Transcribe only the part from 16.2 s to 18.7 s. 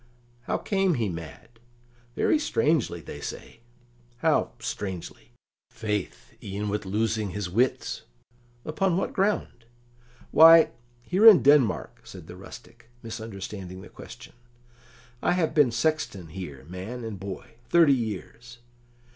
here, man and boy, thirty years."